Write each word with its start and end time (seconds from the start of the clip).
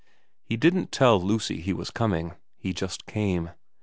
He 0.41 0.57
didn't 0.57 0.91
tell 0.91 1.21
Lucy 1.21 1.61
he 1.61 1.73
was 1.73 1.91
coming, 1.91 2.33
he 2.57 2.73
just 2.73 3.05
came. 3.05 3.51